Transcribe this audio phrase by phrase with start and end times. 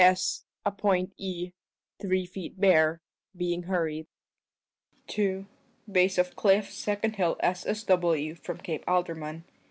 [0.03, 0.45] S.
[0.65, 1.51] a point E.
[2.01, 3.01] 3 feet bare,
[3.37, 4.07] being hurried.
[5.05, 5.45] 2.
[5.91, 8.33] Bayse of cliff second hill S.S.W.
[8.33, 9.43] from Cape Alderman.